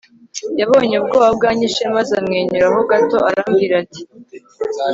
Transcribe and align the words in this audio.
yabonye 0.59 0.95
ubwoba 0.97 1.27
bwanyishe 1.37 1.83
maze 1.95 2.11
amwenyura 2.19 2.67
ho 2.73 2.81
gato 2.91 3.17
arambwira 3.29 3.73
ati 3.83 4.01